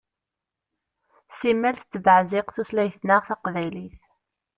[1.39, 3.99] Simmal tettbeɛziq tutlayt-nneɣ taqbaylit.